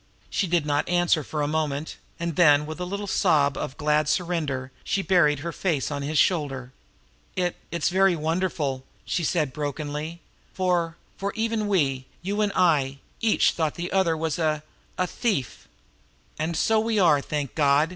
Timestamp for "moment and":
1.47-2.35